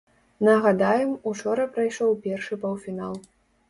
[0.47, 3.27] Нагадаем, учора прайшоў першы паўфінал.